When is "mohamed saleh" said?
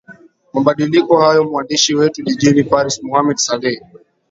3.03-3.81